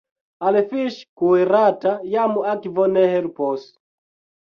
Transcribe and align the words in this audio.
Al 0.51 0.55
fiŝ' 0.71 0.97
kuirita 1.23 1.93
jam 2.17 2.37
akvo 2.57 2.91
ne 2.97 3.09
helpos. 3.15 3.73